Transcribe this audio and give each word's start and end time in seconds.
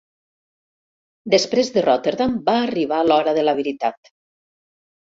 Després 1.35 1.71
de 1.75 1.85
Rotterdam 1.87 2.35
va 2.51 2.59
arribar 2.63 3.05
l'hora 3.07 3.39
de 3.41 3.49
la 3.49 3.57
veritat. 3.63 4.15